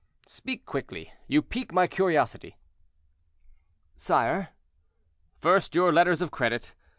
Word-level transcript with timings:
"Speak 0.25 0.65
quickly—you 0.65 1.43
pique 1.43 1.71
my 1.71 1.85
curiosity." 1.85 2.57
"Sire—" 3.95 4.49
"First, 5.37 5.75
your 5.75 5.93
letters 5.93 6.23
of 6.23 6.31
credit. 6.31 6.73